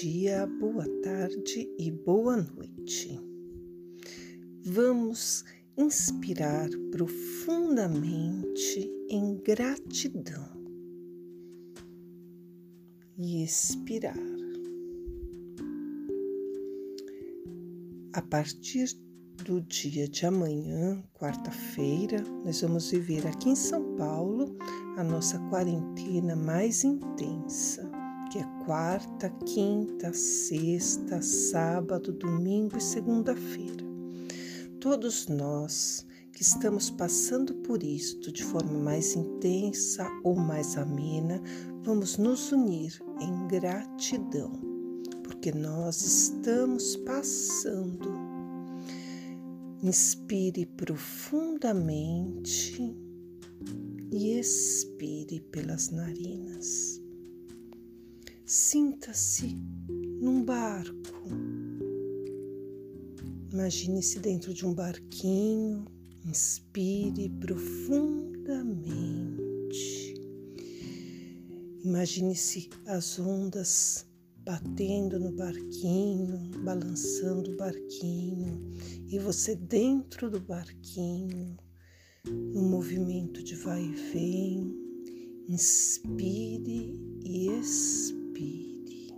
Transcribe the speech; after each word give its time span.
dia, 0.00 0.46
boa 0.46 0.86
tarde 1.02 1.68
e 1.78 1.90
boa 1.90 2.36
noite. 2.36 3.20
Vamos 4.64 5.44
inspirar 5.76 6.70
profundamente 6.90 8.90
em 9.10 9.36
gratidão 9.36 10.48
e 13.18 13.44
expirar. 13.44 14.16
A 18.14 18.22
partir 18.22 18.96
do 19.44 19.60
dia 19.60 20.08
de 20.08 20.24
amanhã, 20.24 21.04
quarta-feira, 21.12 22.22
nós 22.44 22.62
vamos 22.62 22.90
viver 22.90 23.26
aqui 23.26 23.50
em 23.50 23.56
São 23.56 23.94
Paulo 23.96 24.56
a 24.96 25.04
nossa 25.04 25.38
quarentena 25.50 26.34
mais 26.34 26.82
intensa 26.82 27.91
que 28.32 28.38
é 28.38 28.48
quarta, 28.64 29.28
quinta, 29.44 30.14
sexta, 30.14 31.20
sábado, 31.20 32.14
domingo 32.14 32.78
e 32.78 32.80
segunda-feira. 32.80 33.84
Todos 34.80 35.28
nós 35.28 36.06
que 36.32 36.40
estamos 36.40 36.88
passando 36.88 37.54
por 37.56 37.82
isto 37.82 38.32
de 38.32 38.42
forma 38.42 38.72
mais 38.72 39.14
intensa 39.14 40.08
ou 40.24 40.34
mais 40.34 40.78
amena, 40.78 41.42
vamos 41.82 42.16
nos 42.16 42.50
unir 42.52 42.98
em 43.20 43.46
gratidão, 43.48 44.50
porque 45.22 45.52
nós 45.52 46.00
estamos 46.00 46.96
passando. 46.96 48.14
Inspire 49.82 50.64
profundamente 50.64 52.96
e 54.10 54.38
expire 54.38 55.38
pelas 55.50 55.90
narinas. 55.90 57.01
Sinta-se 58.54 59.58
num 60.20 60.44
barco. 60.44 61.26
Imagine-se 63.50 64.18
dentro 64.18 64.52
de 64.52 64.66
um 64.66 64.74
barquinho. 64.74 65.86
Inspire 66.22 67.30
profundamente. 67.40 70.12
Imagine-se 71.82 72.68
as 72.84 73.18
ondas 73.18 74.06
batendo 74.44 75.18
no 75.18 75.32
barquinho, 75.32 76.50
balançando 76.62 77.52
o 77.52 77.56
barquinho, 77.56 78.70
e 79.08 79.18
você 79.18 79.54
dentro 79.54 80.30
do 80.30 80.40
barquinho, 80.40 81.56
no 82.26 82.68
movimento 82.68 83.42
de 83.42 83.56
vai 83.56 83.82
e 83.82 83.94
vem. 84.12 84.76
Inspire 85.48 87.00
e 87.24 87.48
expire 87.58 88.21
respire. 88.32 89.12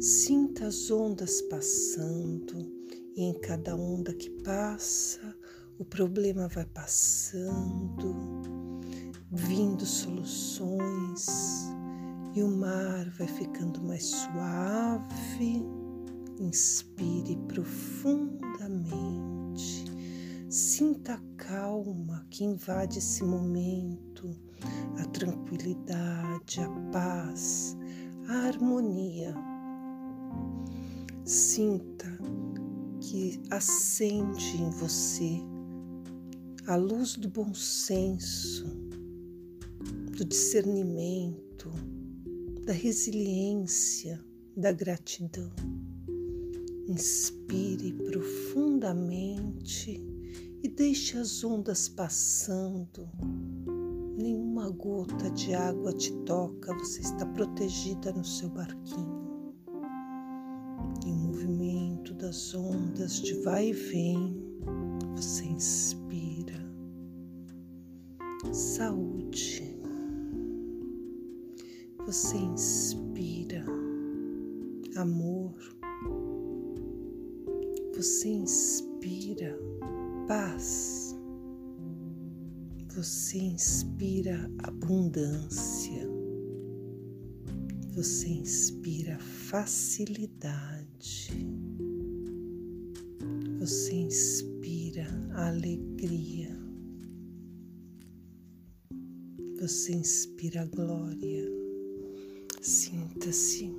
Sinta 0.00 0.66
as 0.66 0.90
ondas 0.90 1.40
passando 1.42 2.72
e 3.14 3.24
em 3.24 3.38
cada 3.40 3.76
onda 3.76 4.14
que 4.14 4.30
passa, 4.42 5.36
o 5.78 5.84
problema 5.84 6.48
vai 6.48 6.64
passando, 6.66 8.14
vindo 9.30 9.84
soluções 9.84 11.26
e 12.34 12.42
o 12.42 12.48
mar 12.48 13.10
vai 13.18 13.28
ficando 13.28 13.82
mais 13.82 14.04
suave. 14.04 15.62
Inspire 16.38 17.36
profundamente. 17.48 19.84
Sinta 20.48 21.14
a 21.14 21.20
calma 21.36 22.26
que 22.30 22.44
invade 22.44 22.98
esse 22.98 23.22
momento, 23.22 24.34
a 24.98 25.04
tranquilidade, 25.06 26.60
a 26.60 26.68
paz, 26.90 27.76
harmonia. 28.32 29.34
Sinta 31.24 32.06
que 33.00 33.40
acende 33.50 34.56
em 34.56 34.70
você 34.70 35.40
a 36.66 36.76
luz 36.76 37.16
do 37.16 37.28
bom 37.28 37.52
senso, 37.52 38.64
do 40.16 40.24
discernimento, 40.24 41.70
da 42.64 42.72
resiliência, 42.72 44.24
da 44.56 44.72
gratidão. 44.72 45.52
Inspire 46.88 47.92
profundamente 47.92 50.00
e 50.62 50.68
deixe 50.68 51.18
as 51.18 51.42
ondas 51.42 51.88
passando 51.88 53.10
nenhuma 54.16 54.70
gota 54.70 55.30
de 55.30 55.54
água 55.54 55.92
te 55.92 56.12
toca, 56.24 56.74
você 56.74 57.00
está 57.00 57.26
protegida 57.26 58.12
no 58.12 58.24
seu 58.24 58.48
barquinho. 58.48 59.54
E 61.06 61.10
o 61.10 61.14
movimento 61.14 62.14
das 62.14 62.54
ondas 62.54 63.20
de 63.20 63.34
vai 63.42 63.68
e 63.68 63.72
vem, 63.72 64.42
você 65.16 65.44
inspira 65.44 66.62
saúde. 68.50 69.72
Você 72.06 72.36
inspira 72.36 73.64
amor. 74.96 75.54
Você 77.94 78.28
inspira 78.28 79.56
paz 80.26 81.11
você 82.94 83.38
inspira 83.38 84.50
abundância, 84.58 86.06
você 87.94 88.28
inspira 88.28 89.18
facilidade, 89.18 91.30
você 93.58 93.94
inspira 93.94 95.06
alegria, 95.34 96.54
você 99.58 99.92
inspira 99.92 100.66
glória. 100.66 101.50
Sinta-se. 102.60 103.74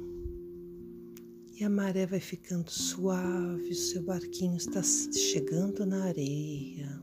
E 1.55 1.63
a 1.63 1.69
maré 1.69 2.07
vai 2.07 2.19
ficando 2.19 2.71
suave, 2.71 3.69
o 3.69 3.75
seu 3.75 4.01
barquinho 4.01 4.57
está 4.57 4.81
chegando 4.81 5.85
na 5.85 6.05
areia 6.05 7.02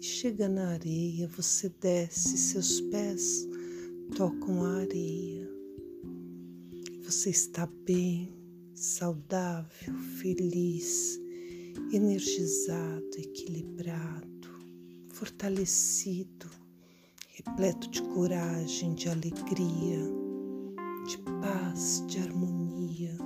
chega 0.00 0.48
na 0.48 0.70
areia, 0.70 1.28
você 1.28 1.68
desce, 1.80 2.38
seus 2.38 2.80
pés 2.80 3.46
tocam 4.16 4.64
a 4.64 4.78
areia. 4.78 5.48
Você 7.04 7.30
está 7.30 7.68
bem, 7.84 8.32
saudável, 8.74 9.94
feliz, 10.18 11.20
energizado, 11.92 13.10
equilibrado, 13.18 14.48
fortalecido, 15.08 16.48
repleto 17.34 17.90
de 17.90 18.02
coragem, 18.02 18.94
de 18.94 19.08
alegria, 19.08 19.98
de 21.06 21.18
paz, 21.42 22.02
de 22.06 22.18
harmonia. 22.20 23.16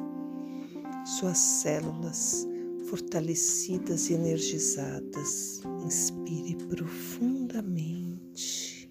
Suas 1.07 1.39
células 1.39 2.47
fortalecidas 2.87 4.11
e 4.11 4.15
energizadas. 4.15 5.61
Inspire 5.85 6.57
profundamente 6.69 8.91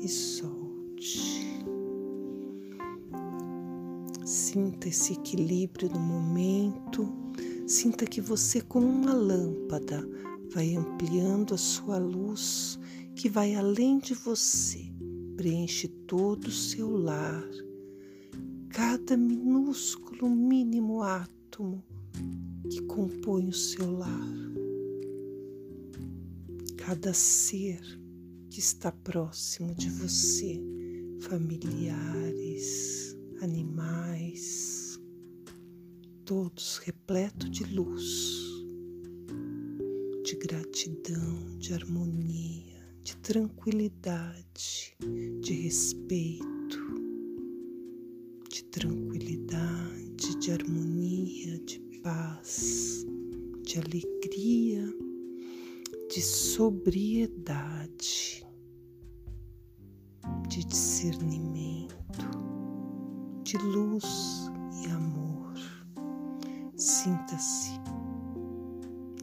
e 0.00 0.08
solte. 0.08 1.48
Sinta 4.24 4.88
esse 4.88 5.12
equilíbrio 5.14 5.90
no 5.90 6.00
momento. 6.00 7.12
Sinta 7.66 8.06
que 8.06 8.20
você, 8.20 8.60
como 8.60 8.86
uma 8.86 9.12
lâmpada, 9.12 10.08
vai 10.52 10.74
ampliando 10.74 11.54
a 11.54 11.58
sua 11.58 11.98
luz 11.98 12.78
que 13.14 13.28
vai 13.28 13.54
além 13.56 13.98
de 13.98 14.14
você, 14.14 14.92
preenche 15.36 15.88
todo 15.88 16.46
o 16.46 16.52
seu 16.52 16.96
lar, 16.96 17.44
cada 18.68 19.16
minúsculo, 19.16 20.30
mínimo 20.30 21.02
átomo 21.02 21.82
que 22.70 22.82
compõe 22.82 23.48
o 23.48 23.52
seu 23.52 23.90
lar, 23.90 24.38
cada 26.76 27.12
ser 27.12 27.80
que 28.50 28.60
está 28.60 28.90
próximo 28.90 29.74
de 29.74 29.90
você, 29.90 30.60
familiares, 31.20 33.16
animais, 33.40 34.98
todos 36.24 36.78
repletos 36.78 37.50
de 37.50 37.64
luz, 37.64 38.38
de 40.24 40.36
gratidão, 40.36 41.56
de 41.58 41.72
harmonia, 41.72 42.86
de 43.02 43.16
tranquilidade, 43.16 44.96
de 45.40 45.52
respeito, 45.54 46.78
de 48.50 48.64
tranquilidade, 48.64 50.36
de 50.38 50.50
harmonia, 50.50 51.58
de 51.60 51.87
paz, 52.02 53.04
de 53.62 53.78
alegria, 53.78 54.84
de 56.10 56.22
sobriedade, 56.22 57.36
de 60.48 60.64
discernimento, 60.64 61.96
de 63.42 63.58
luz 63.58 64.50
e 64.82 64.86
amor. 64.88 65.54
Sinta-se 66.76 67.72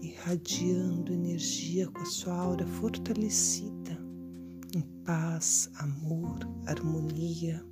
irradiando 0.01 1.13
energia 1.13 1.87
com 1.87 2.01
a 2.01 2.05
sua 2.05 2.33
aura 2.35 2.65
fortalecida 2.67 3.97
em 4.75 4.81
paz, 5.03 5.69
amor, 5.77 6.39
harmonia 6.65 7.65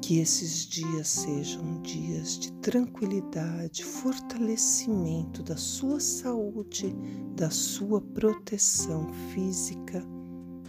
que 0.00 0.18
esses 0.18 0.66
dias 0.66 1.08
sejam 1.08 1.80
dias 1.82 2.38
de 2.38 2.52
tranquilidade, 2.54 3.84
fortalecimento 3.84 5.42
da 5.42 5.56
sua 5.56 6.00
saúde, 6.00 6.94
da 7.36 7.50
sua 7.50 8.00
proteção 8.00 9.08
física, 9.32 10.04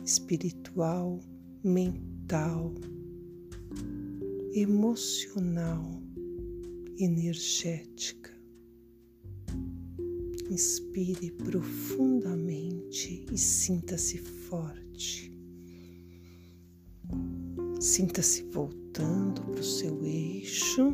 espiritual, 0.05 1.19
mental, 1.63 2.73
emocional, 4.53 6.01
energética. 6.97 8.31
Inspire 10.49 11.31
profundamente 11.31 13.25
e 13.31 13.37
sinta-se 13.37 14.19
forte. 14.19 15.32
Sinta-se 17.83 18.43
voltando 18.43 19.41
para 19.41 19.59
o 19.59 19.63
seu 19.63 20.05
eixo. 20.05 20.93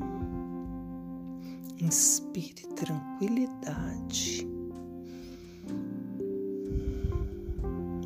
Inspire 1.80 2.66
tranquilidade. 2.76 4.48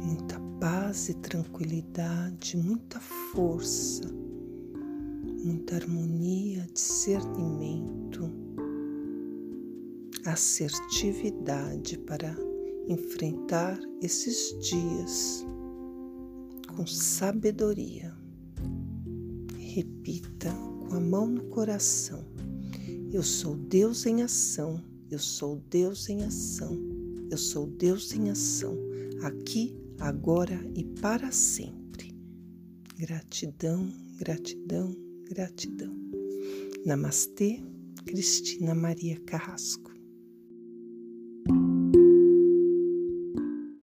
Muita 0.04 0.38
paz 0.60 1.08
e 1.08 1.14
tranquilidade, 1.14 2.58
muita 2.58 3.00
força, 3.32 4.04
muita 5.46 5.78
harmonia, 5.78 6.68
discernimento, 6.74 8.30
assertividade 10.26 11.98
para 12.00 12.36
enfrentar 12.90 13.80
esses 14.02 14.54
dias 14.60 15.46
com 16.76 16.86
sabedoria. 16.86 18.13
Repita 19.74 20.54
com 20.88 20.94
a 20.94 21.00
mão 21.00 21.26
no 21.26 21.46
coração: 21.46 22.24
Eu 23.12 23.24
sou 23.24 23.56
Deus 23.56 24.06
em 24.06 24.22
ação, 24.22 24.80
eu 25.10 25.18
sou 25.18 25.64
Deus 25.68 26.08
em 26.10 26.22
ação, 26.22 26.78
eu 27.32 27.40
sou 27.40 27.66
Deus 27.66 28.14
em 28.14 28.30
ação, 28.30 28.78
aqui, 29.24 29.76
agora 30.00 30.64
e 30.76 30.84
para 31.02 31.32
sempre. 31.32 32.16
Gratidão, 33.00 33.92
gratidão, 34.20 34.96
gratidão. 35.28 35.98
Namastê, 36.86 37.60
Cristina 38.06 38.76
Maria 38.76 39.20
Carrasco. 39.22 39.92